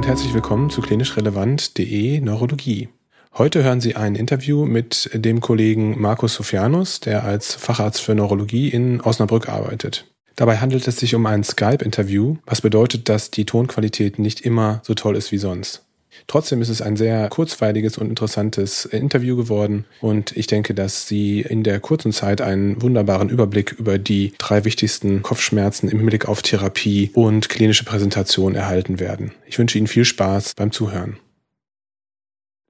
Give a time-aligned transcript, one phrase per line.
[0.00, 2.88] und herzlich willkommen zu klinischrelevant.de Neurologie.
[3.36, 8.70] Heute hören Sie ein Interview mit dem Kollegen Markus Sofianus, der als Facharzt für Neurologie
[8.70, 10.06] in Osnabrück arbeitet.
[10.36, 14.94] Dabei handelt es sich um ein Skype-Interview, was bedeutet, dass die Tonqualität nicht immer so
[14.94, 15.84] toll ist wie sonst.
[16.30, 21.40] Trotzdem ist es ein sehr kurzweiliges und interessantes Interview geworden und ich denke, dass Sie
[21.40, 26.42] in der kurzen Zeit einen wunderbaren Überblick über die drei wichtigsten Kopfschmerzen im Hinblick auf
[26.42, 29.32] Therapie und klinische Präsentation erhalten werden.
[29.44, 31.18] Ich wünsche Ihnen viel Spaß beim Zuhören.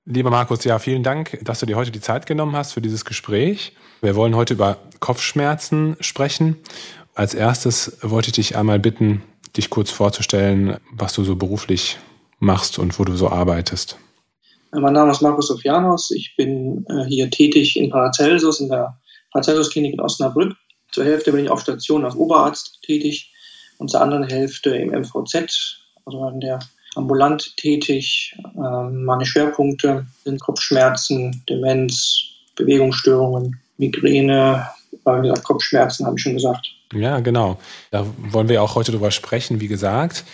[0.07, 3.05] Lieber Markus, ja, vielen Dank, dass du dir heute die Zeit genommen hast für dieses
[3.05, 3.75] Gespräch.
[4.01, 6.57] Wir wollen heute über Kopfschmerzen sprechen.
[7.15, 9.23] Als erstes wollte ich dich einmal bitten,
[9.55, 11.99] dich kurz vorzustellen, was du so beruflich
[12.41, 13.97] machst und wo du so arbeitest.
[14.73, 16.11] Mein Name ist Markus Sofianos.
[16.11, 18.99] Ich bin äh, hier tätig in Paracelsus, in der
[19.33, 20.55] Paracelsus-Klinik in Osnabrück.
[20.93, 23.33] Zur Hälfte bin ich auf Station als Oberarzt tätig
[23.79, 26.59] und zur anderen Hälfte im MVZ, also in der
[26.95, 28.37] ambulant tätig.
[28.57, 32.23] Ähm, meine Schwerpunkte sind Kopfschmerzen, Demenz,
[32.57, 34.67] Bewegungsstörungen, Migräne,
[35.05, 36.69] gesagt, Kopfschmerzen, habe ich schon gesagt.
[36.93, 37.59] Ja, genau.
[37.91, 40.25] Da wollen wir auch heute drüber sprechen, wie gesagt.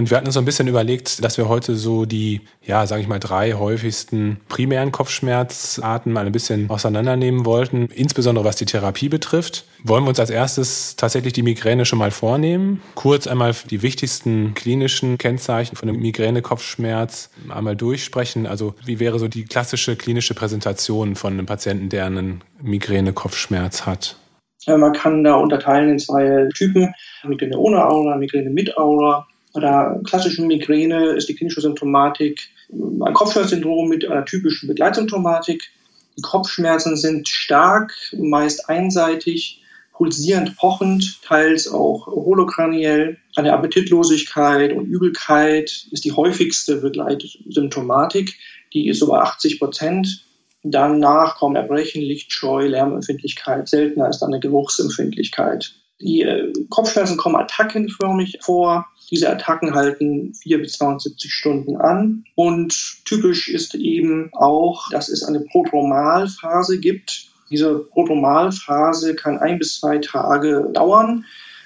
[0.00, 3.02] Und wir hatten uns so ein bisschen überlegt, dass wir heute so die, ja, sage
[3.02, 9.10] ich mal, drei häufigsten primären Kopfschmerzarten mal ein bisschen auseinandernehmen wollten, insbesondere was die Therapie
[9.10, 9.66] betrifft.
[9.84, 12.80] Wollen wir uns als erstes tatsächlich die Migräne schon mal vornehmen?
[12.94, 18.46] Kurz einmal die wichtigsten klinischen Kennzeichen von einem Migräne-Kopfschmerz einmal durchsprechen.
[18.46, 24.16] Also wie wäre so die klassische klinische Präsentation von einem Patienten, der einen Migräne-Kopfschmerz hat?
[24.66, 29.26] Man kann da unterteilen in zwei Typen, Migräne ohne Aura, Migräne mit Aura.
[29.52, 35.70] Bei der klassischen Migräne ist die klinische Symptomatik ein Kopfschmerzsyndrom mit einer typischen Begleitsymptomatik.
[36.16, 39.62] Die Kopfschmerzen sind stark, meist einseitig,
[39.92, 43.18] pulsierend pochend, teils auch holokraniell.
[43.36, 48.36] Eine Appetitlosigkeit und Übelkeit ist die häufigste Begleitsymptomatik.
[48.72, 50.24] Die ist über 80 Prozent.
[50.62, 53.68] Danach kommen Erbrechen, Lichtscheu, Lärmempfindlichkeit.
[53.68, 55.74] Seltener ist eine Geruchsempfindlichkeit.
[56.00, 58.86] Die äh, Kopfschmerzen kommen attackenförmig vor.
[59.10, 62.24] Diese Attacken halten vier bis 72 Stunden an.
[62.36, 67.26] Und typisch ist eben auch, dass es eine Prodromalphase gibt.
[67.50, 71.24] Diese Prodromalphase kann ein bis zwei Tage dauern.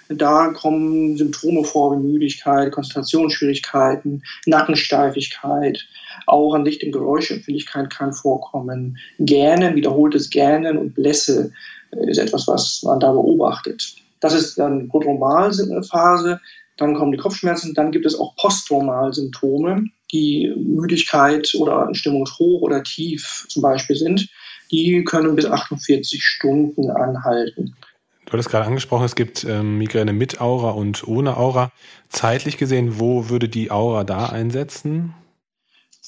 [0.09, 5.79] Da kommen Symptome vor wie Müdigkeit, Konzentrationsschwierigkeiten, Nackensteifigkeit,
[6.27, 8.99] auch an Licht- und Geräuschempfindlichkeit kann vorkommen.
[9.19, 11.53] Gähnen, wiederholtes Gähnen und Blässe
[11.93, 13.95] ist etwas, was man da beobachtet.
[14.21, 16.41] Das ist dann Prodromalphase.
[16.77, 17.75] Dann kommen die Kopfschmerzen.
[17.75, 24.29] Dann gibt es auch Postdromal-Symptome, die Müdigkeit oder Stimmung hoch oder tief zum Beispiel sind.
[24.71, 27.77] Die können bis 48 Stunden anhalten.
[28.27, 31.71] Du hattest gerade angesprochen, es gibt ähm, Migräne mit Aura und ohne Aura.
[32.09, 35.15] Zeitlich gesehen, wo würde die Aura da einsetzen?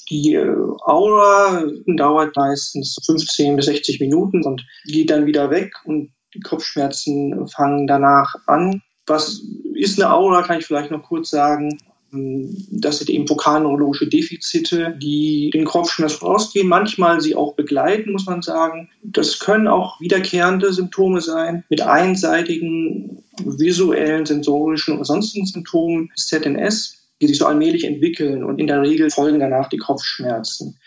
[0.09, 6.11] Die äh, Aura dauert meistens 15 bis 60 Minuten und geht dann wieder weg und
[6.33, 8.81] die Kopfschmerzen fangen danach an.
[9.05, 9.41] Was
[9.77, 11.77] ist eine Aura, kann ich vielleicht noch kurz sagen.
[12.11, 18.41] Das sind eben vokalneurologische Defizite, die den Kopfschmerz vorausgehen, manchmal sie auch begleiten, muss man
[18.41, 18.89] sagen.
[19.03, 27.27] Das können auch wiederkehrende Symptome sein mit einseitigen visuellen, sensorischen oder sonstigen Symptomen, ZNS, die
[27.27, 30.77] sich so allmählich entwickeln und in der Regel folgen danach die Kopfschmerzen.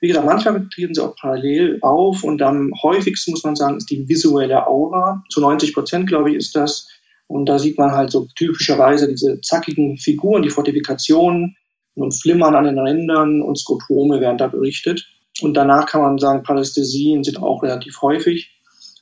[0.00, 3.90] Wie gesagt, manchmal treten sie auch parallel auf und am häufigsten muss man sagen, ist
[3.90, 5.24] die visuelle Aura.
[5.28, 6.88] Zu 90 Prozent, glaube ich, ist das.
[7.28, 11.56] Und da sieht man halt so typischerweise diese zackigen Figuren, die Fortifikationen
[11.94, 15.06] und Flimmern an den Rändern und Skotome werden da berichtet.
[15.40, 18.50] Und danach kann man sagen, Parästhesien sind auch relativ häufig.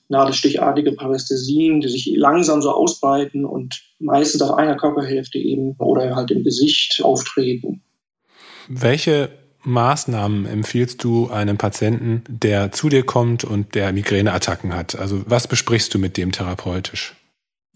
[0.09, 6.31] Nadelstichartige Parästhesien, die sich langsam so ausbreiten und meistens auf einer Körperhälfte eben oder halt
[6.31, 7.83] im Gesicht auftreten.
[8.69, 9.31] Welche
[9.63, 14.97] Maßnahmen empfiehlst du einem Patienten, der zu dir kommt und der Migräneattacken hat?
[14.97, 17.15] Also was besprichst du mit dem therapeutisch?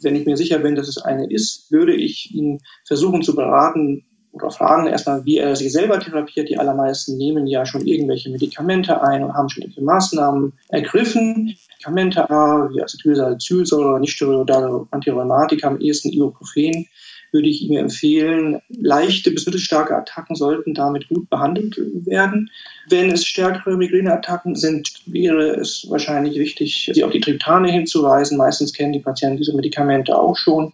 [0.02, 4.04] Wenn ich mir sicher bin, dass es eine ist, würde ich ihn versuchen zu beraten
[4.32, 6.48] oder fragen erstmal, wie er sich selber therapiert.
[6.48, 11.56] Die allermeisten nehmen ja schon irgendwelche Medikamente ein und haben schon irgendwelche Maßnahmen ergriffen.
[11.72, 16.86] Medikamente A, wie Acetylsalicylsäure, nicht steroidale Antirheumatika, am ehesten Ibuprofen
[17.32, 22.50] würde ich ihm empfehlen, leichte bis mittelstarke Attacken sollten damit gut behandelt werden.
[22.88, 28.36] Wenn es stärkere Migräneattacken sind, wäre es wahrscheinlich wichtig, sie auf die Triptane hinzuweisen.
[28.36, 30.72] Meistens kennen die Patienten diese Medikamente auch schon.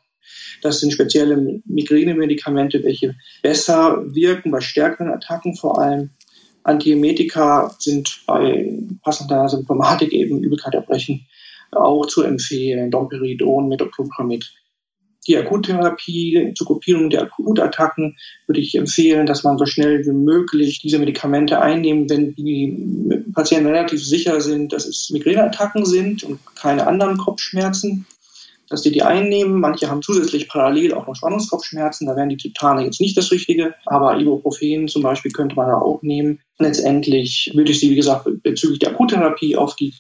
[0.63, 6.11] Das sind spezielle Migränemedikamente, welche besser wirken bei stärkeren Attacken vor allem.
[6.63, 8.73] Antiemetika sind bei
[9.03, 11.27] passender Symptomatik eben Übelkeit erbrechen
[11.73, 12.91] auch zu empfehlen.
[12.91, 14.53] Domperidon, Metoclopramid
[15.27, 20.81] die Akuttherapie zur Gruppierung der Akutattacken würde ich empfehlen, dass man so schnell wie möglich
[20.81, 26.87] diese Medikamente einnehmen, wenn die Patienten relativ sicher sind, dass es Migräneattacken sind und keine
[26.87, 28.07] anderen Kopfschmerzen
[28.69, 29.61] dass die die einnehmen.
[29.61, 32.07] Manche haben zusätzlich parallel auch noch Spannungskopfschmerzen.
[32.07, 33.75] Da wären die Titane jetzt nicht das Richtige.
[33.85, 36.41] Aber Ibuprofen zum Beispiel könnte man da auch nehmen.
[36.59, 39.95] Letztendlich würde ich Sie, wie gesagt, bezüglich der Akuttherapie auf die,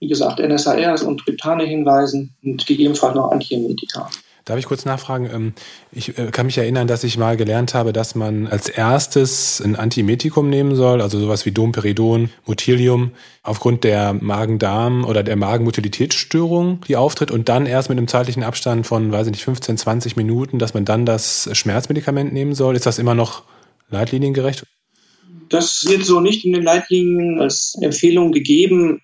[0.00, 4.10] wie gesagt, NSARs und Triptane hinweisen und gegebenenfalls noch Antiemetika.
[4.50, 5.30] Darf ich kurz nachfragen?
[5.32, 5.52] Ähm,
[5.92, 9.76] ich äh, kann mich erinnern, dass ich mal gelernt habe, dass man als erstes ein
[9.76, 13.12] Antimetikum nehmen soll, also sowas wie Domperidon, Motilium,
[13.44, 18.88] aufgrund der Magen-Darm- oder der Magenmotilitätsstörung, die auftritt, und dann erst mit einem zeitlichen Abstand
[18.88, 22.74] von, weiß ich nicht, 15, 20 Minuten, dass man dann das Schmerzmedikament nehmen soll.
[22.74, 23.44] Ist das immer noch
[23.88, 24.64] leitliniengerecht?
[25.48, 29.00] Das wird so nicht in den Leitlinien als Empfehlung gegeben.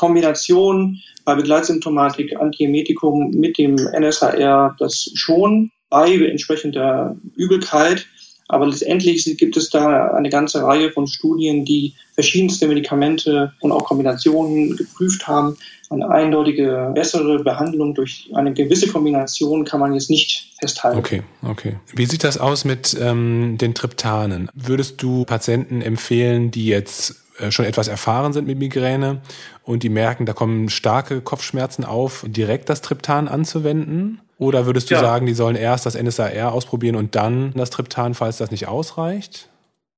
[0.00, 8.06] Kombination bei Begleitsymptomatik Antiemetikum mit dem NSHR das schon bei entsprechender Übelkeit.
[8.48, 13.84] Aber letztendlich gibt es da eine ganze Reihe von Studien, die verschiedenste Medikamente und auch
[13.84, 15.56] Kombinationen geprüft haben.
[15.90, 20.98] Eine eindeutige bessere Behandlung durch eine gewisse Kombination kann man jetzt nicht festhalten.
[20.98, 21.76] Okay, okay.
[21.94, 24.48] Wie sieht das aus mit ähm, den Triptanen?
[24.54, 29.20] Würdest du Patienten empfehlen, die jetzt schon etwas erfahren sind mit Migräne
[29.62, 34.20] und die merken, da kommen starke Kopfschmerzen auf, direkt das Triptan anzuwenden?
[34.38, 35.00] Oder würdest du ja.
[35.00, 39.48] sagen, die sollen erst das NSAR ausprobieren und dann das Triptan, falls das nicht ausreicht?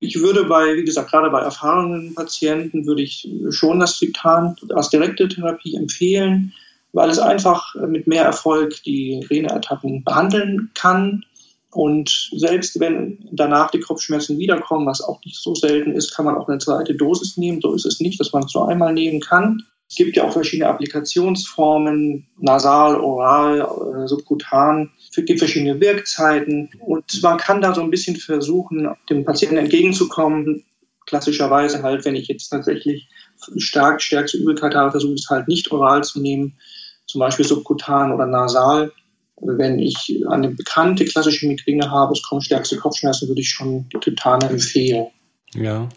[0.01, 4.91] Ich würde bei, wie gesagt, gerade bei erfahrenen Patienten würde ich schon das Triptan als
[4.91, 6.53] direkte Therapie empfehlen,
[6.93, 11.25] weil es einfach mit mehr Erfolg die Migräneattacken behandeln kann
[11.73, 16.37] und selbst wenn danach die Kopfschmerzen wiederkommen, was auch nicht so selten ist, kann man
[16.37, 17.63] auch eine zweite Dosis nehmen.
[17.63, 19.63] So ist es nicht, dass man es nur einmal nehmen kann.
[19.89, 24.91] Es gibt ja auch verschiedene Applikationsformen, nasal, oral, äh, subkutan.
[25.11, 26.69] Es gibt verschiedene Wirkzeiten.
[26.81, 30.65] Und man kann da so ein bisschen versuchen, dem Patienten entgegenzukommen.
[31.07, 33.09] Klassischerweise halt, wenn ich jetzt tatsächlich
[33.57, 36.59] stark stärkste Übelkeit habe, versuche ich es halt nicht oral zu nehmen,
[37.07, 38.93] zum Beispiel subkutan oder nasal
[39.41, 44.49] wenn ich eine bekannte klassische Migräne habe, es kommen stärkste Kopfschmerzen, würde ich schon Tritane
[44.49, 45.07] empfehlen.
[45.55, 45.89] Ja.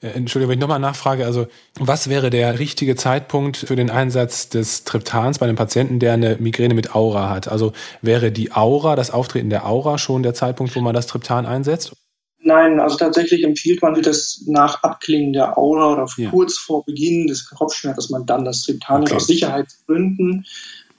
[0.00, 1.46] Äh, Entschuldigung, wenn ich nochmal nachfrage, also
[1.78, 6.36] was wäre der richtige Zeitpunkt für den Einsatz des Triptans bei einem Patienten, der eine
[6.36, 7.48] Migräne mit Aura hat?
[7.48, 11.46] Also wäre die Aura, das Auftreten der Aura schon der Zeitpunkt, wo man das Triptan
[11.46, 11.92] einsetzt?
[12.40, 16.30] Nein, also tatsächlich empfiehlt man das nach Abklingen der Aura oder ja.
[16.30, 19.14] kurz vor Beginn des Kopfschmerzes, dass man dann das Triptan okay.
[19.14, 20.46] aus Sicherheitsgründen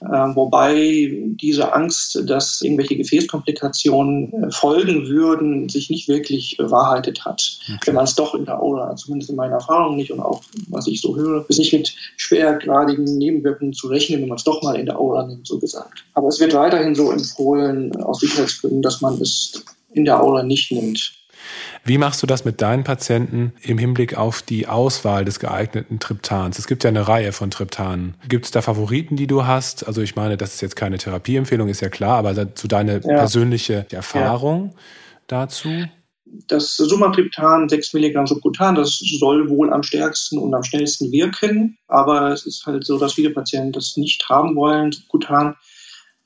[0.02, 1.12] wobei
[1.42, 7.60] diese Angst, dass irgendwelche Gefäßkomplikationen äh, folgen würden, sich nicht wirklich bewahrheitet hat.
[7.68, 7.80] Okay.
[7.86, 10.88] Wenn man es doch in der Aura, zumindest in meiner Erfahrung nicht und auch was
[10.88, 14.78] ich so höre, ist nicht mit schwergradigen Nebenwirkungen zu rechnen, wenn man es doch mal
[14.78, 16.06] in der Aura nimmt, so gesagt.
[16.14, 20.72] Aber es wird weiterhin so empfohlen, aus Sicherheitsgründen, dass man es in der Aura nicht
[20.72, 21.19] nimmt.
[21.84, 26.60] Wie machst du das mit deinen Patienten im Hinblick auf die Auswahl des geeigneten Triptans?
[26.60, 28.16] Es gibt ja eine Reihe von Triptanen.
[28.28, 29.88] Gibt es da Favoriten, die du hast?
[29.88, 33.18] Also ich meine, das ist jetzt keine Therapieempfehlung, ist ja klar, aber zu deine ja.
[33.18, 34.80] persönliche Erfahrung ja.
[35.28, 35.70] dazu?
[36.48, 42.32] Das Sumatriptan 6 Milligramm Subkutan, das soll wohl am stärksten und am schnellsten wirken, aber
[42.32, 45.56] es ist halt so, dass viele Patienten das nicht haben wollen, Subkutan.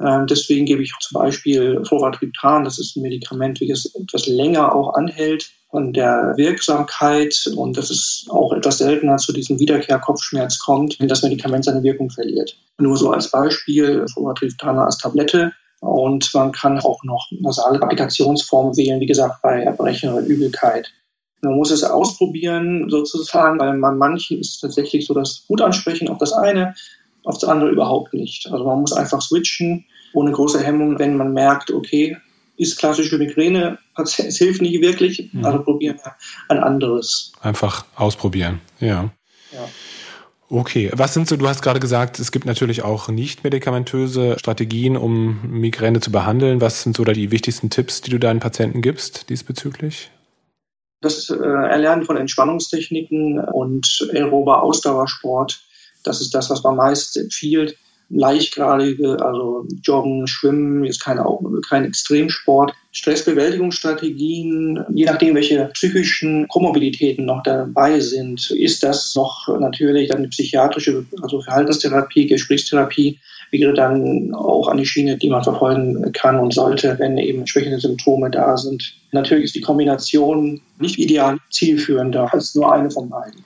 [0.03, 4.95] Ähm, deswegen gebe ich zum Beispiel Fluvatriptan, das ist ein Medikament, welches etwas länger auch
[4.95, 11.07] anhält von der Wirksamkeit und das ist auch etwas seltener zu diesem Wiederkehrkopfschmerz kommt, wenn
[11.07, 12.55] das Medikament seine Wirkung verliert.
[12.77, 18.99] Nur so als Beispiel Fluvatriptan als Tablette und man kann auch noch nasale Applikationsformen wählen,
[18.99, 20.91] wie gesagt, bei Erbrechen oder Übelkeit.
[21.41, 26.07] Man muss es ausprobieren, sozusagen, weil man manchen ist es tatsächlich so das gut ansprechen
[26.07, 26.73] auf das eine,
[27.23, 28.47] auf das andere überhaupt nicht.
[28.51, 32.17] Also man muss einfach switchen ohne große Hemmung, wenn man merkt, okay,
[32.55, 35.43] ist klassische Migräne, es hilft nicht wirklich, mhm.
[35.43, 36.13] also probieren wir
[36.49, 37.31] ein anderes.
[37.41, 39.09] Einfach ausprobieren, ja.
[39.51, 39.69] ja.
[40.49, 44.97] Okay, was sind so, du hast gerade gesagt, es gibt natürlich auch nicht medikamentöse Strategien,
[44.97, 46.61] um Migräne zu behandeln.
[46.61, 50.11] Was sind so da die wichtigsten Tipps, die du deinen Patienten gibst diesbezüglich?
[51.01, 55.63] Das äh, Erlernen von Entspannungstechniken und aerober Ausdauersport,
[56.03, 57.77] das ist das, was man meist empfiehlt
[58.09, 61.19] leichtgradige, also Joggen, Schwimmen, ist kein,
[61.67, 62.73] kein Extremsport.
[62.91, 71.05] Stressbewältigungsstrategien, je nachdem, welche psychischen Komobilitäten noch dabei sind, ist das noch natürlich eine psychiatrische,
[71.21, 73.19] also Verhaltenstherapie, Gesprächstherapie
[73.49, 78.31] wäre dann auch eine Schiene, die man verfolgen kann und sollte, wenn eben entsprechende Symptome
[78.31, 78.95] da sind.
[79.11, 83.43] Natürlich ist die Kombination nicht ideal zielführender als nur eine von beiden.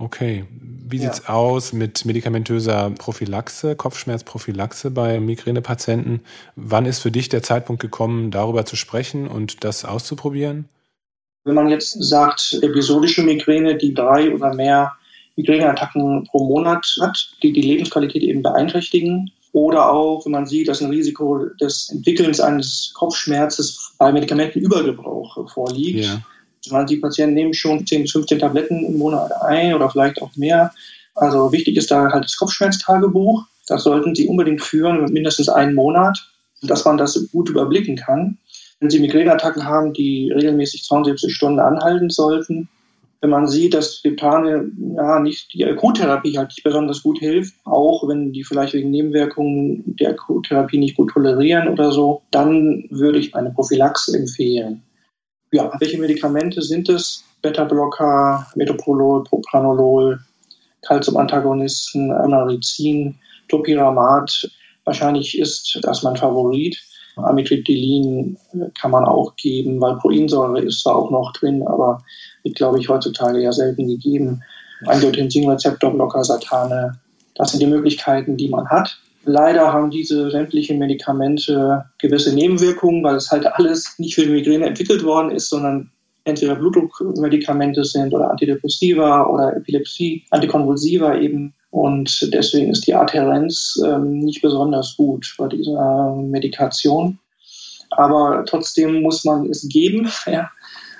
[0.00, 0.46] Okay.
[0.88, 1.02] Wie ja.
[1.02, 6.20] sieht's aus mit medikamentöser Prophylaxe, Kopfschmerzprophylaxe bei Migränepatienten?
[6.56, 10.68] Wann ist für dich der Zeitpunkt gekommen, darüber zu sprechen und das auszuprobieren?
[11.44, 14.92] Wenn man jetzt sagt, episodische Migräne, die drei oder mehr
[15.36, 20.80] Migräneattacken pro Monat hat, die die Lebensqualität eben beeinträchtigen, oder auch, wenn man sieht, dass
[20.80, 26.04] ein Risiko des Entwickelns eines Kopfschmerzes bei Medikamentenübergebrauch vorliegt.
[26.04, 26.22] Ja.
[26.66, 30.72] Die Patienten nehmen schon 10 bis 15 Tabletten im Monat ein oder vielleicht auch mehr.
[31.14, 33.44] Also wichtig ist da halt das Kopfschmerztagebuch.
[33.66, 36.18] Das sollten Sie unbedingt führen, mindestens einen Monat,
[36.62, 38.38] dass man das gut überblicken kann.
[38.80, 42.68] Wenn Sie Migräneattacken haben, die regelmäßig 72 Stunden anhalten sollten,
[43.20, 48.08] wenn man sieht, dass Triptane ja nicht die Akuttherapie halt nicht besonders gut hilft, auch
[48.08, 53.34] wenn die vielleicht wegen Nebenwirkungen der Akuttherapie nicht gut tolerieren oder so, dann würde ich
[53.34, 54.82] eine Prophylaxe empfehlen.
[55.52, 57.24] Ja, welche Medikamente sind es?
[57.42, 60.20] Beta-Blocker, Metoprolol, Propranolol,
[60.82, 64.48] Calcium-Antagonisten, Anarizin, Topiramat.
[64.84, 66.78] Wahrscheinlich ist das mein Favorit.
[67.16, 68.38] Amitriptylin
[68.80, 72.02] kann man auch geben, weil Proinsäure ist zwar auch noch drin, aber
[72.44, 74.42] wird, glaube ich, heutzutage ja selten gegeben.
[74.86, 76.98] Angiotensin-Rezeptorblocker, Satane,
[77.34, 78.98] das sind die Möglichkeiten, die man hat.
[79.24, 84.66] Leider haben diese sämtlichen Medikamente gewisse Nebenwirkungen, weil es halt alles nicht für die Migräne
[84.66, 85.90] entwickelt worden ist, sondern
[86.24, 91.54] entweder Blutdruckmedikamente sind oder Antidepressiva oder Epilepsie, Antikonvulsiva eben.
[91.70, 97.18] Und deswegen ist die Adherenz ähm, nicht besonders gut bei dieser Medikation.
[97.90, 100.10] Aber trotzdem muss man es geben.
[100.26, 100.50] Ja.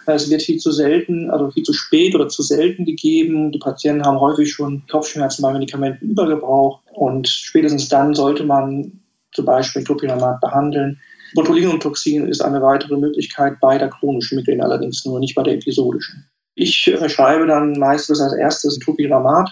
[0.07, 3.53] Es wird viel zu selten, also viel zu spät oder zu selten gegeben.
[3.53, 6.83] Die Patienten haben häufig schon Kopfschmerzen bei Medikamenten übergebraucht.
[6.93, 9.01] Und spätestens dann sollte man
[9.33, 10.99] zum Beispiel Topiramat behandeln.
[11.35, 16.29] Botulinumtoxin ist eine weitere Möglichkeit bei der chronischen Migräne, allerdings nur nicht bei der episodischen.
[16.57, 19.49] Ich verschreibe dann meistens als erstes Topiramat.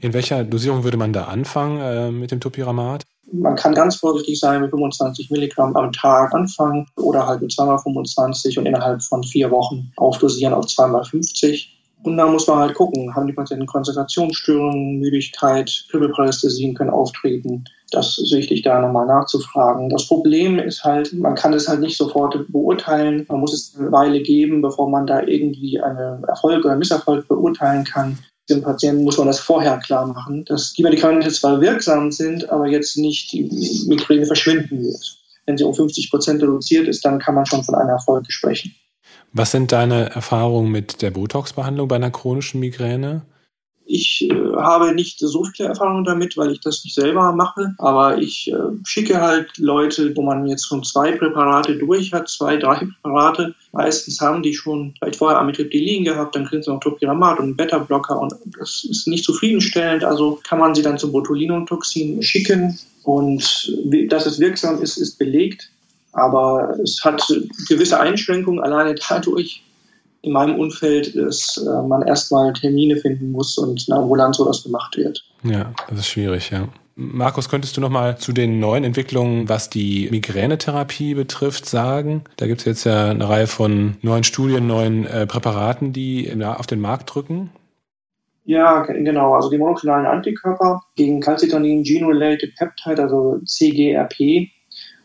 [0.00, 3.04] In welcher Dosierung würde man da anfangen äh, mit dem Topiramat?
[3.32, 8.58] Man kann ganz vorsichtig sein, mit 25 Milligramm am Tag anfangen oder halt mit 2x25
[8.58, 11.68] und innerhalb von vier Wochen aufdosieren auf 2x50.
[12.02, 17.64] Und dann muss man halt gucken, haben die Patienten Konzentrationsstörungen, Müdigkeit, Kribbelparästhesien können auftreten.
[17.90, 19.90] Das ist wichtig, da nochmal nachzufragen.
[19.90, 23.26] Das Problem ist halt, man kann es halt nicht sofort beurteilen.
[23.28, 27.84] Man muss es eine Weile geben, bevor man da irgendwie einen Erfolg oder Misserfolg beurteilen
[27.84, 28.18] kann.
[28.50, 32.66] Dem Patienten muss man das vorher klar machen, dass die Medikamente zwar wirksam sind, aber
[32.66, 33.48] jetzt nicht die
[33.86, 35.18] Migräne verschwinden wird.
[35.46, 38.74] Wenn sie um 50 Prozent reduziert ist, dann kann man schon von einem Erfolg sprechen.
[39.32, 43.22] Was sind deine Erfahrungen mit der Botox-Behandlung bei einer chronischen Migräne?
[43.92, 47.74] Ich äh, habe nicht so viele Erfahrungen damit, weil ich das nicht selber mache.
[47.78, 52.56] Aber ich äh, schicke halt Leute, wo man jetzt schon zwei Präparate durch hat, zwei,
[52.56, 53.52] drei Präparate.
[53.72, 58.20] Meistens haben die schon vielleicht vorher Amitriptylin gehabt, dann kriegen sie noch Topiramat und Beta-Blocker
[58.20, 60.04] und das ist nicht zufriedenstellend.
[60.04, 63.76] Also kann man sie dann zum Botulinumtoxin schicken und
[64.08, 65.68] dass es wirksam ist, ist belegt.
[66.12, 67.22] Aber es hat
[67.68, 69.64] gewisse Einschränkungen alleine dadurch
[70.22, 74.62] in meinem Umfeld, dass äh, man erstmal Termine finden muss und eine Ambulanz, wo das
[74.62, 75.24] gemacht wird.
[75.42, 76.68] Ja, das ist schwierig, ja.
[76.96, 82.24] Markus, könntest du noch mal zu den neuen Entwicklungen, was die Migränetherapie betrifft, sagen?
[82.36, 86.56] Da gibt es jetzt ja eine Reihe von neuen Studien, neuen äh, Präparaten, die ja,
[86.56, 87.50] auf den Markt drücken.
[88.44, 89.32] Ja, genau.
[89.34, 94.50] Also die monoklonalen Antikörper gegen Calcitonin Gene-Related Peptide, also CGRP,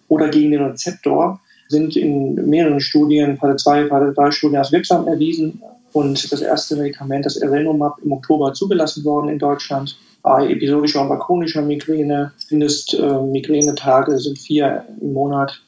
[0.07, 5.07] oder gegen den Rezeptor sind in mehreren Studien, Phase 2, Phase 3 Studien als wirksam
[5.07, 5.61] erwiesen.
[5.93, 9.97] Und das erste Medikament, das Erenumab, im Oktober zugelassen worden in Deutschland.
[10.21, 15.61] Bei episodischer und bei chronischer Migräne, Mindestmigränetage äh, sind vier im Monat.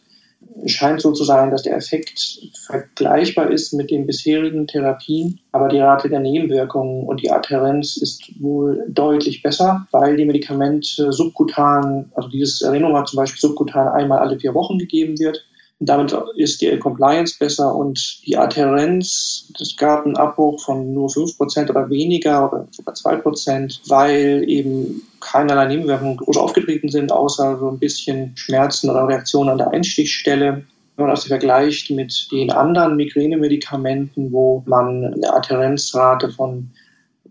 [0.64, 5.70] Es scheint so zu sein, dass der Effekt vergleichbar ist mit den bisherigen Therapien, aber
[5.70, 12.12] die Rate der Nebenwirkungen und die Adherenz ist wohl deutlich besser, weil die Medikamente subkutan,
[12.16, 15.47] also dieses Erinnerung zum Beispiel subkutan einmal alle vier Wochen gegeben wird.
[15.80, 21.70] Damit ist die Compliance besser und die Adherenz, es gab einen Abbruch von nur 5%
[21.70, 27.78] oder weniger oder sogar 2%, weil eben keinerlei Nebenwirkungen groß aufgetreten sind, außer so ein
[27.78, 30.64] bisschen Schmerzen oder Reaktionen an der Einstichstelle.
[30.96, 36.72] Wenn man das vergleicht mit den anderen Migränemedikamenten, wo man eine Adherenzrate von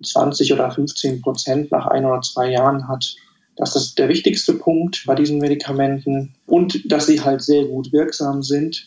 [0.05, 3.17] 20 oder 15 Prozent nach ein oder zwei Jahren hat,
[3.57, 8.43] das ist der wichtigste Punkt bei diesen Medikamenten und dass sie halt sehr gut wirksam
[8.43, 8.87] sind.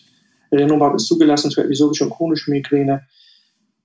[0.51, 3.03] Renomab ist zugelassen für episodische und chronische Migräne.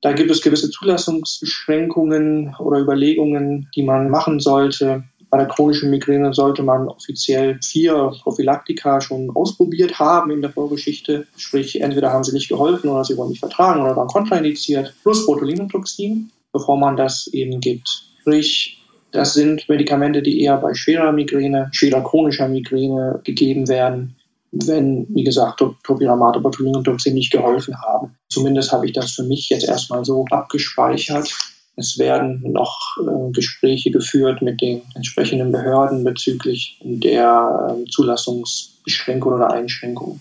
[0.02, 5.04] Da gibt es gewisse Zulassungsbeschränkungen oder Überlegungen, die man machen sollte.
[5.30, 11.26] Bei der chronischen Migräne sollte man offiziell vier Prophylaktika schon ausprobiert haben in der Vorgeschichte.
[11.38, 14.94] Sprich, entweder haben sie nicht geholfen oder sie wurden nicht vertragen oder waren kontraindiziert.
[15.02, 17.88] Plus Botulinumtoxin, bevor man das eben gibt.
[18.20, 18.83] Sprich,
[19.14, 24.16] das sind Medikamente, die eher bei schwerer Migräne, schwerer chronischer Migräne gegeben werden,
[24.50, 28.16] wenn, wie gesagt, Topiramat, Botulinum und Toxin nicht geholfen haben.
[28.28, 31.32] Zumindest habe ich das für mich jetzt erstmal so abgespeichert.
[31.76, 39.52] Es werden noch äh, Gespräche geführt mit den entsprechenden Behörden bezüglich der äh, Zulassungsbeschränkung oder
[39.52, 40.20] Einschränkung.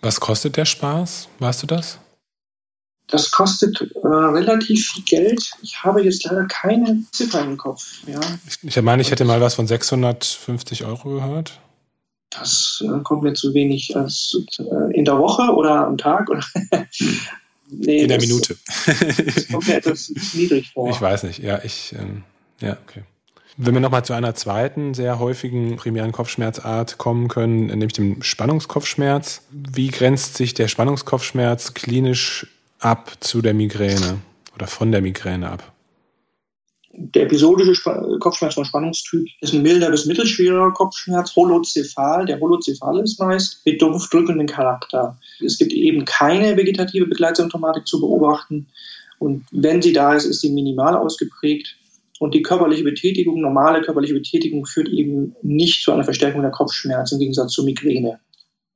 [0.00, 1.28] Was kostet der Spaß?
[1.38, 2.00] Weißt du das?
[3.08, 5.50] Das kostet äh, relativ viel Geld.
[5.62, 7.84] Ich habe jetzt leider keine Ziffer im Kopf.
[8.06, 8.20] Ja.
[8.46, 11.60] Ich, ich meine, ich hätte mal was von 650 Euro gehört.
[12.30, 13.94] Das äh, kommt mir zu wenig.
[13.96, 16.30] Als, äh, in der Woche oder am Tag?
[16.30, 16.44] Oder
[17.68, 18.56] nee, in der das, Minute.
[19.34, 20.90] das kommt mir etwas niedrig vor.
[20.90, 21.40] Ich weiß nicht.
[21.40, 21.94] Ja, ich.
[21.98, 22.24] Ähm,
[22.60, 23.02] ja, okay.
[23.58, 29.42] Wenn wir nochmal zu einer zweiten sehr häufigen primären Kopfschmerzart kommen können, nämlich dem Spannungskopfschmerz.
[29.50, 32.46] Wie grenzt sich der Spannungskopfschmerz klinisch
[32.82, 34.18] ab zu der Migräne
[34.54, 35.72] oder von der Migräne ab?
[36.94, 37.74] Der episodische
[38.20, 42.26] Kopfschmerz von Spannungstyp ist ein milder bis mittelschwerer Kopfschmerz, holozephal.
[42.26, 45.18] Der holozephal ist meist mit dumpfdrückenden Charakter.
[45.40, 48.66] Es gibt eben keine vegetative Begleitsymptomatik zu beobachten.
[49.18, 51.76] Und wenn sie da ist, ist sie minimal ausgeprägt.
[52.18, 57.14] Und die körperliche Betätigung, normale körperliche Betätigung führt eben nicht zu einer Verstärkung der Kopfschmerzen
[57.14, 58.20] im Gegensatz zur Migräne.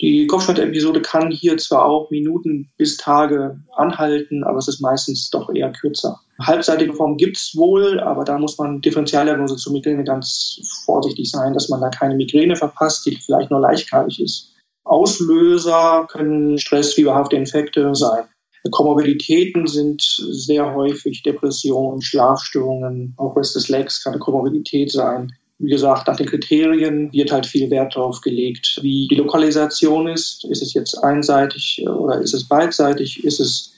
[0.03, 5.49] Die Kopfschmerzepisode kann hier zwar auch Minuten bis Tage anhalten, aber es ist meistens doch
[5.55, 6.21] eher kürzer.
[6.39, 11.55] Halbseitige Form gibt es wohl, aber da muss man Differentialdiagnose zur Migräne ganz vorsichtig sein,
[11.55, 14.53] dass man da keine Migräne verpasst, die vielleicht nur leichtkeilig ist.
[14.85, 18.25] Auslöser können stressfieberhafte Infekte sein.
[18.71, 25.33] Komorbiditäten sind sehr häufig Depressionen, Schlafstörungen, auch Restless Legs kann eine Komorbidität sein.
[25.59, 30.45] Wie gesagt, nach den Kriterien wird halt viel Wert darauf gelegt, wie die Lokalisation ist.
[30.45, 33.25] Ist es jetzt einseitig oder ist es beidseitig?
[33.25, 33.73] Ist es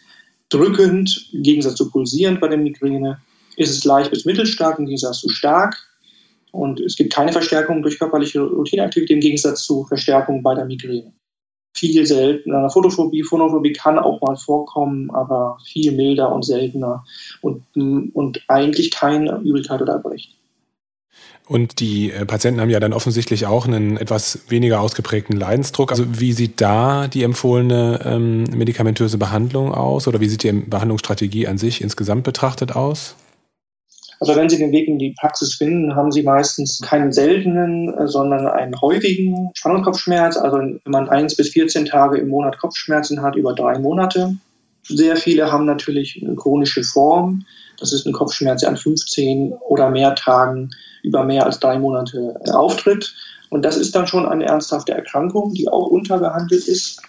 [0.49, 3.21] drückend im Gegensatz zu pulsierend bei der Migräne?
[3.57, 5.77] Ist es leicht bis mittelstark im Gegensatz zu stark?
[6.51, 11.13] Und es gibt keine Verstärkung durch körperliche Routineaktivität im Gegensatz zu Verstärkung bei der Migräne.
[11.77, 12.71] Viel seltener.
[12.71, 17.05] Photophobie, Phonophobie kann auch mal vorkommen, aber viel milder und seltener
[17.43, 20.33] und, und eigentlich keine Übelkeit oder Erbrechen.
[21.49, 25.91] Und die äh, Patienten haben ja dann offensichtlich auch einen etwas weniger ausgeprägten Leidensdruck.
[25.91, 31.47] Also wie sieht da die empfohlene ähm, medikamentöse Behandlung aus oder wie sieht die Behandlungsstrategie
[31.47, 33.17] an sich insgesamt betrachtet aus?
[34.21, 38.09] Also wenn Sie den Weg in die Praxis finden, haben Sie meistens keinen seltenen, äh,
[38.09, 40.37] sondern einen häufigen Spannungskopfschmerz.
[40.37, 44.37] Also wenn man eins bis 14 Tage im Monat Kopfschmerzen hat, über drei Monate.
[44.89, 47.45] Sehr viele haben natürlich eine chronische Form.
[47.79, 50.71] Das ist ein Kopfschmerz, der an 15 oder mehr Tagen
[51.03, 53.15] über mehr als drei Monate äh, auftritt.
[53.51, 57.01] Und das ist dann schon eine ernsthafte Erkrankung, die auch unterbehandelt ist.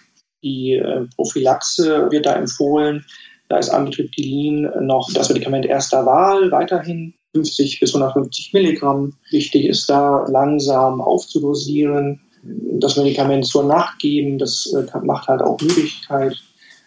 [0.42, 3.04] Die äh, Prophylaxe wird da empfohlen.
[3.48, 9.14] Da ist Amitriptylin noch das Medikament erster Wahl, weiterhin 50 bis 150 Milligramm.
[9.30, 14.38] Wichtig ist da langsam aufzudosieren, das Medikament zur Nacht geben.
[14.38, 16.36] Das äh, macht halt auch Müdigkeit.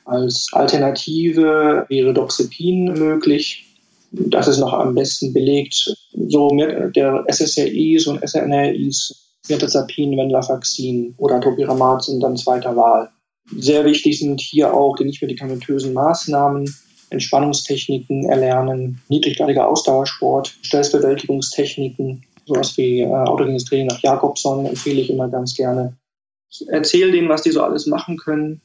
[0.06, 3.66] Als Alternative wäre Doxepin möglich.
[4.12, 5.96] Das ist noch am besten belegt.
[6.30, 13.10] So mit der SSRIs und SNRIs, Mirtazapin, Venlafaxin oder Topiramat sind dann zweiter Wahl.
[13.58, 16.74] Sehr wichtig sind hier auch die nicht-medikamentösen Maßnahmen,
[17.10, 25.28] Entspannungstechniken erlernen, niedriggradiger Ausdauersport, Stressbewältigungstechniken, sowas wie äh, autogenes Training nach Jakobson empfehle ich immer
[25.28, 25.96] ganz gerne.
[26.68, 28.62] Erzähl denen, was die so alles machen können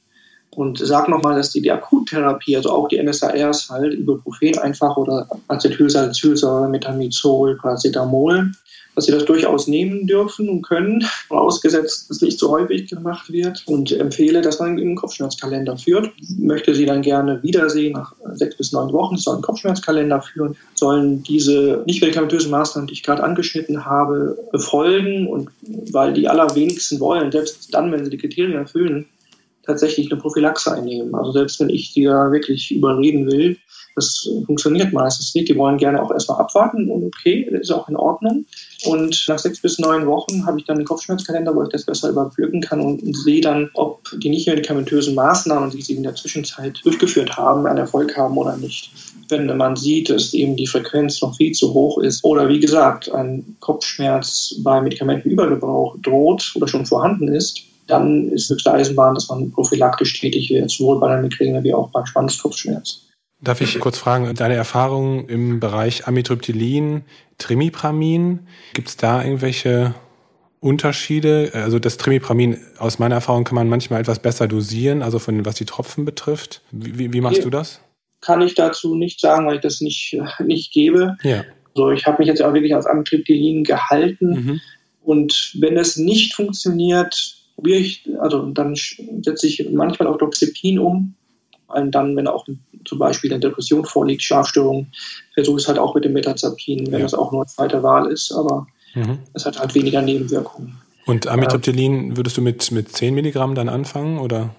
[0.51, 5.29] und sag nochmal, dass die, die Akuttherapie, also auch die NSARs halt, Ibuprofen einfach oder
[5.49, 8.51] Acetylsalicylsäure, Metamizol, Paracetamol,
[8.99, 13.31] dass sie das durchaus nehmen dürfen und können, vorausgesetzt, dass es nicht so häufig gemacht
[13.31, 13.63] wird.
[13.67, 16.11] Und empfehle, dass man einen Kopfschmerzkalender führt.
[16.37, 21.23] Möchte sie dann gerne wiedersehen nach sechs bis neun Wochen, soll einen Kopfschmerzkalender führen, sollen
[21.23, 25.29] diese nicht medikamentösen Maßnahmen, die ich gerade angeschnitten habe, befolgen.
[25.29, 25.51] Und
[25.93, 29.07] weil die allerwenigsten wollen, selbst dann, wenn sie die Kriterien erfüllen,
[29.69, 31.15] tatsächlich eine Prophylaxe einnehmen.
[31.15, 33.57] Also selbst wenn ich die da wirklich überreden will,
[33.95, 35.49] das funktioniert meistens nicht.
[35.49, 38.47] Die wollen gerne auch erstmal abwarten und okay, das ist auch in Ordnung.
[38.85, 42.11] Und nach sechs bis neun Wochen habe ich dann einen Kopfschmerzkalender, wo ich das besser
[42.11, 46.79] überblicken kann und, sehe dann, ob die nicht medikamentösen Maßnahmen, die sie in der Zwischenzeit
[46.85, 48.93] durchgeführt haben, einen Erfolg haben oder nicht.
[49.29, 53.13] Wenn man sieht, dass eben die Frequenz noch viel zu hoch ist oder wie gesagt,
[53.13, 59.51] ein Kopfschmerz bei Medikamentenübergebrauch droht oder schon vorhanden ist, dann ist höchste Eisenbahn, dass man
[59.51, 63.09] prophylaktisch tätig wird, sowohl bei der Migräne wie auch beim Spannungskopfschmerz.
[63.41, 67.03] Darf ich kurz fragen, deine Erfahrungen im Bereich Amitriptylin,
[67.39, 68.41] Trimipramin,
[68.75, 69.95] gibt es da irgendwelche
[70.59, 71.53] Unterschiede?
[71.55, 75.55] Also das Trimipramin, aus meiner Erfahrung, kann man manchmal etwas besser dosieren, also von was
[75.55, 76.63] die Tropfen betrifft.
[76.73, 77.45] Wie, wie machst ja.
[77.45, 77.81] du das?
[78.21, 81.17] Kann ich dazu nicht sagen, weil ich das nicht, nicht gebe.
[81.23, 81.45] Ja.
[81.77, 84.31] Also ich habe mich jetzt auch wirklich als Amitriptylin gehalten.
[84.31, 84.61] Mhm.
[85.01, 91.15] Und wenn es nicht funktioniert, probiere ich, also dann setze ich manchmal auch Doxepin um.
[91.67, 92.47] Und dann, wenn auch
[92.85, 94.93] zum Beispiel eine Depression vorliegt, Schlafstörungen,
[95.35, 96.99] versuche ich es halt auch mit dem Metazapin, wenn ja.
[97.01, 98.31] das auch nur zweite Wahl ist.
[98.31, 99.19] Aber mhm.
[99.35, 100.79] es hat halt weniger Nebenwirkungen.
[101.05, 104.55] Und Amitriptylin würdest du mit, mit 10 Milligramm dann anfangen oder?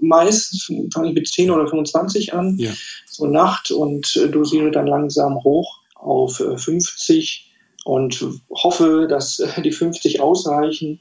[0.00, 2.70] Meistens fange ich mit 10 oder 25 an, ja.
[3.06, 9.72] so Nacht und dosiere dann langsam hoch auf 50 äh, und hoffe, dass äh, die
[9.72, 11.00] 50 ausreichen.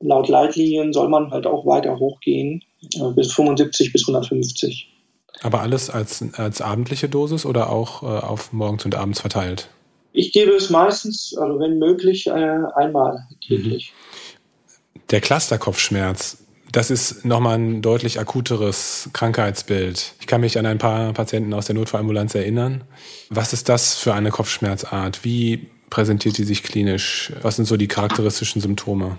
[0.00, 2.62] Laut Leitlinien soll man halt auch weiter hochgehen,
[3.14, 4.92] bis 75 bis 150.
[5.42, 9.68] Aber alles als, als abendliche Dosis oder auch auf morgens und abends verteilt?
[10.18, 12.30] Ich gebe es meistens, also wenn möglich, äh,
[12.74, 13.92] einmal täglich.
[13.92, 15.00] Mhm.
[15.10, 16.38] Der Clusterkopfschmerz,
[16.72, 20.14] das ist nochmal ein deutlich akuteres Krankheitsbild.
[20.18, 22.84] Ich kann mich an ein paar Patienten aus der Notfallambulanz erinnern.
[23.28, 25.22] Was ist das für eine Kopfschmerzart?
[25.22, 27.32] Wie präsentiert die sich klinisch?
[27.42, 29.18] Was sind so die charakteristischen Symptome?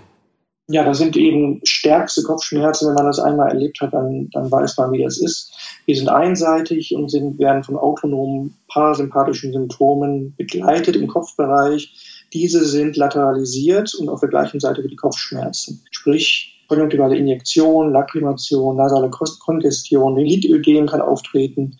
[0.70, 2.88] Ja, das sind eben stärkste Kopfschmerzen.
[2.88, 5.50] Wenn man das einmal erlebt hat, dann, dann weiß man, wie das ist.
[5.86, 12.26] Die sind einseitig und sind, werden von autonomen parasympathischen Symptomen begleitet im Kopfbereich.
[12.34, 15.82] Diese sind lateralisiert und auf der gleichen Seite wie die Kopfschmerzen.
[15.90, 21.78] Sprich, konjunktivale Injektion, Lacrimation, nasale Kongestion, Lidödem kann auftreten,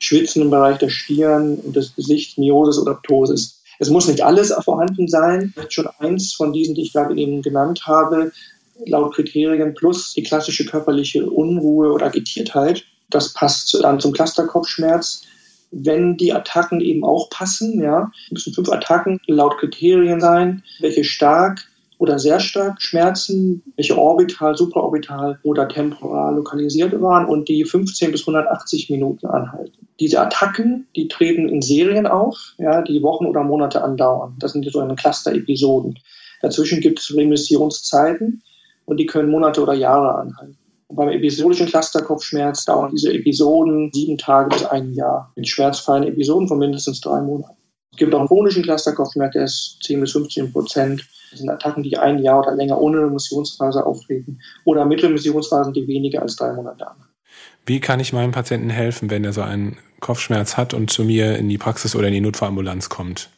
[0.00, 3.62] Schwitzen im Bereich der Stirn und des Gesichts, Miosis oder Ptosis.
[3.78, 5.54] Es muss nicht alles vorhanden sein.
[5.68, 8.32] Schon eins von diesen, die ich gerade eben genannt habe,
[8.84, 12.84] laut Kriterien plus die klassische körperliche Unruhe oder Agitiertheit.
[13.10, 15.22] Das passt dann zum Clusterkopfschmerz.
[15.70, 21.68] Wenn die Attacken eben auch passen, ja, müssen fünf Attacken laut Kriterien sein, welche stark
[21.98, 28.22] oder sehr stark Schmerzen, welche orbital, supraorbital oder temporal lokalisiert waren und die 15 bis
[28.22, 29.88] 180 Minuten anhalten.
[29.98, 34.36] Diese Attacken, die treten in Serien auf, ja, die Wochen oder Monate andauern.
[34.38, 35.98] Das sind so eine Cluster-Episoden.
[36.42, 38.42] Dazwischen gibt es Remissionszeiten
[38.84, 40.58] und die können Monate oder Jahre anhalten.
[40.88, 46.46] Und beim episodischen Clusterkopfschmerz dauern diese Episoden sieben Tage bis ein Jahr mit schmerzfreien Episoden
[46.46, 47.56] von mindestens drei Monaten.
[47.92, 51.06] Es gibt auch einen chronischen Clusterkopfschmerz, der ist 10 bis 15 Prozent.
[51.30, 56.22] Das sind Attacken, die ein Jahr oder länger ohne Remissionsphase auftreten oder Mittelmissionsphasen, die weniger
[56.22, 56.96] als drei Monate an.
[57.64, 61.36] Wie kann ich meinem Patienten helfen, wenn er so einen Kopfschmerz hat und zu mir
[61.36, 63.30] in die Praxis oder in die Notfallambulanz kommt?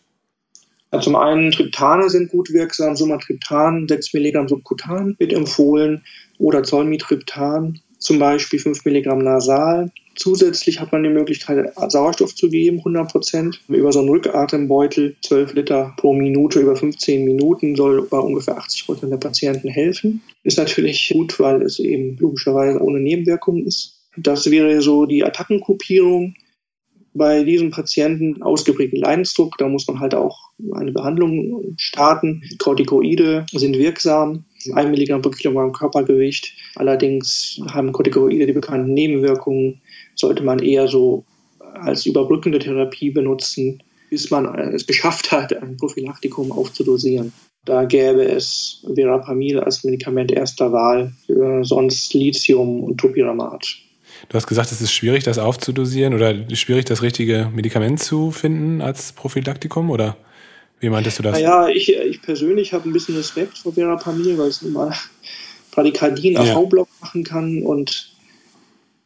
[0.93, 6.03] Ja, zum einen Triptane sind gut wirksam, Sumatriptan, 6 Milligramm subkutan wird empfohlen
[6.39, 9.91] oder Zolmitriptan, zum Beispiel 5 Milligramm nasal.
[10.15, 13.61] Zusätzlich hat man die Möglichkeit, Sauerstoff zu geben, 100 Prozent.
[13.69, 18.87] Über so einen Rückatembeutel, 12 Liter pro Minute über 15 Minuten, soll bei ungefähr 80
[18.87, 20.23] Prozent der Patienten helfen.
[20.43, 23.99] Ist natürlich gut, weil es eben logischerweise ohne Nebenwirkungen ist.
[24.17, 26.35] Das wäre so die Attackenkopierung.
[27.18, 32.42] Bei diesem Patienten ausgeprägten Leidensdruck, da muss man halt auch eine Behandlung starten.
[32.59, 36.54] Corticoide sind wirksam, 1 Milligramm pro Kilogramm Körpergewicht.
[36.76, 39.81] Allerdings haben Corticoide die bekannten Nebenwirkungen,
[40.14, 41.24] sollte man eher so
[41.74, 47.33] als überbrückende Therapie benutzen, bis man es geschafft hat, ein Prophylaktikum aufzudosieren.
[47.64, 51.12] Da gäbe es Verapamil als Medikament erster Wahl,
[51.62, 53.76] sonst Lithium und Topiramat.
[54.28, 58.81] Du hast gesagt, es ist schwierig, das aufzudosieren oder schwierig, das richtige Medikament zu finden
[58.81, 60.16] als Prophylaktikum, oder?
[60.81, 61.33] Wie meintest du das?
[61.33, 64.94] Naja, ich, ich persönlich habe ein bisschen Respekt vor Verapamil, weil es immer
[65.72, 66.57] Bradykardien ja.
[66.57, 68.12] AV-Block machen kann und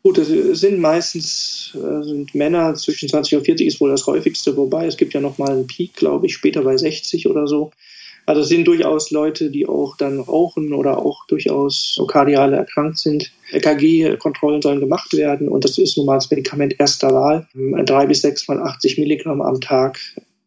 [0.03, 4.57] Gut, es sind meistens äh, sind Männer zwischen 20 und 40 ist wohl das häufigste,
[4.57, 7.71] wobei es gibt ja noch mal einen Peak, glaube ich, später bei 60 oder so.
[8.25, 13.33] Also es sind durchaus Leute, die auch dann rauchen oder auch durchaus kardiale erkrankt sind.
[13.51, 17.49] EKG-Kontrollen sollen gemacht werden und das ist nun mal das Medikament erster Wahl.
[17.85, 19.99] Drei bis sechs mal 80 Milligramm am Tag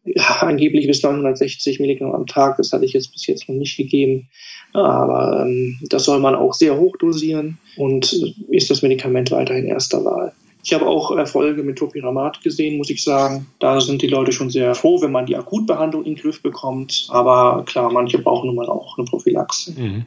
[0.06, 2.56] ja, angeblich bis 960 Milligramm am Tag.
[2.58, 4.28] Das hatte ich jetzt bis jetzt noch nicht gegeben.
[4.72, 8.12] Aber ähm, das soll man auch sehr hoch dosieren und
[8.48, 10.32] ist das Medikament weiterhin erster Wahl.
[10.66, 13.46] Ich habe auch Erfolge mit Topiramat gesehen, muss ich sagen.
[13.60, 17.06] Da sind die Leute schon sehr froh, wenn man die Akutbehandlung in den Griff bekommt.
[17.08, 19.80] Aber klar, manche brauchen nun mal auch eine Prophylaxe.
[19.80, 20.06] Mhm.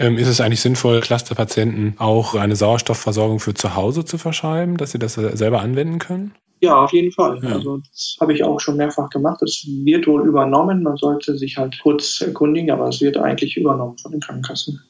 [0.00, 4.90] Ähm, ist es eigentlich sinnvoll, Clusterpatienten auch eine Sauerstoffversorgung für zu Hause zu verschreiben, dass
[4.90, 6.34] sie das selber anwenden können?
[6.60, 7.38] Ja, auf jeden Fall.
[7.40, 7.50] Ja.
[7.50, 9.40] Also das habe ich auch schon mehrfach gemacht.
[9.42, 10.82] Das wird wohl übernommen.
[10.82, 14.82] Man sollte sich halt kurz erkundigen, aber es wird eigentlich übernommen von den Krankenkassen.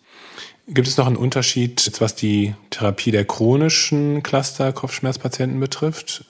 [0.70, 6.26] Gibt es noch einen Unterschied, was die Therapie der chronischen Cluster-Kopfschmerzpatienten betrifft?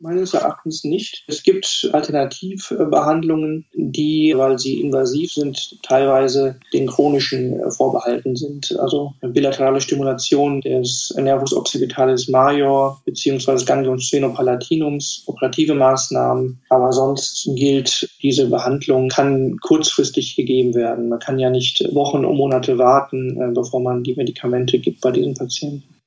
[0.00, 1.24] Meines Erachtens nicht.
[1.26, 8.78] Es gibt Alternativbehandlungen, die, weil sie invasiv sind, teilweise den chronischen vorbehalten sind.
[8.78, 13.64] Also bilaterale Stimulation des Nervus occipitalis major bzw.
[13.64, 16.60] Ganglion sphenopalatiniums, operative Maßnahmen.
[16.68, 21.08] Aber sonst gilt, diese Behandlung kann kurzfristig gegeben werden.
[21.08, 25.10] Man kann ja nicht Wochen und Monate warten, äh, bevor man die Medikamente gibt bei
[25.10, 25.97] diesen Patienten.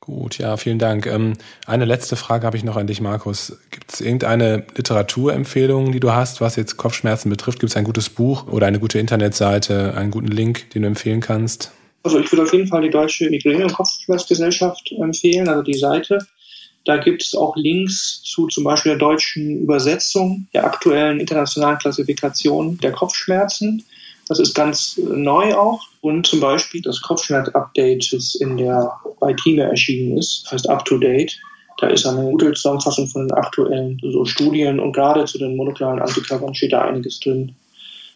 [0.00, 1.06] Gut, ja, vielen Dank.
[1.06, 1.34] Ähm,
[1.66, 3.58] eine letzte Frage habe ich noch an dich, Markus.
[3.70, 7.60] Gibt es irgendeine Literaturempfehlung, die du hast, was jetzt Kopfschmerzen betrifft?
[7.60, 11.20] Gibt es ein gutes Buch oder eine gute Internetseite, einen guten Link, den du empfehlen
[11.20, 11.72] kannst?
[12.02, 16.18] Also ich würde auf jeden Fall die Deutsche Migräne- und Kopfschmerzgesellschaft empfehlen, also die Seite.
[16.86, 22.78] Da gibt es auch Links zu zum Beispiel der deutschen Übersetzung der aktuellen internationalen Klassifikation
[22.78, 23.84] der Kopfschmerzen.
[24.30, 25.80] Das ist ganz neu auch.
[26.02, 31.36] Und zum Beispiel das Kopfschmerz-Update, das in der bei erschienen ist, heißt Up to Date.
[31.78, 36.00] Da ist eine gute Zusammenfassung von den aktuellen so Studien und gerade zu den molekularen
[36.00, 37.56] Antikörpern steht da einiges drin.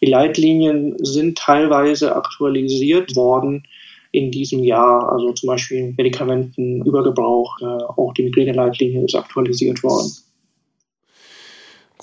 [0.01, 3.67] Die Leitlinien sind teilweise aktualisiert worden
[4.13, 5.11] in diesem Jahr.
[5.11, 10.13] Also zum Beispiel Medikamentenübergebrauch, äh, auch die Migräne-Leitlinie ist aktualisiert worden.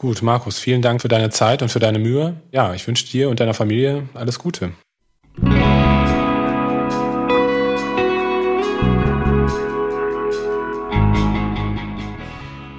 [0.02, 2.34] Gut, Markus, vielen Dank für deine Zeit und für deine Mühe.
[2.52, 4.72] Ja, ich wünsche dir und deiner Familie alles Gute.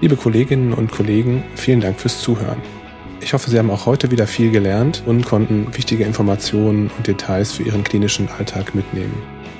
[0.00, 2.61] Liebe Kolleginnen und Kollegen, vielen Dank fürs Zuhören.
[3.20, 7.52] Ich hoffe, Sie haben auch heute wieder viel gelernt und konnten wichtige Informationen und Details
[7.52, 9.14] für Ihren klinischen Alltag mitnehmen.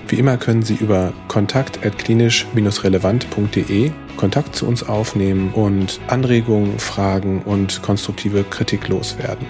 [0.09, 8.44] Wie immer können Sie über kontakt.klinisch-relevant.de Kontakt zu uns aufnehmen und Anregungen, Fragen und konstruktive
[8.44, 9.46] Kritik loswerden.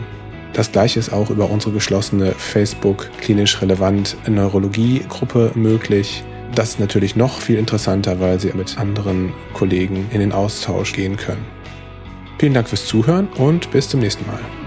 [0.53, 6.23] Das gleiche ist auch über unsere geschlossene Facebook klinisch relevant Neurologie Gruppe möglich.
[6.55, 11.17] Das ist natürlich noch viel interessanter, weil Sie mit anderen Kollegen in den Austausch gehen
[11.17, 11.45] können.
[12.39, 14.62] Vielen Dank fürs Zuhören und bis zum nächsten Mal.